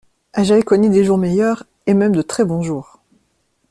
[0.35, 3.03] J’avais connu des jours meilleurs et même de très bons jours.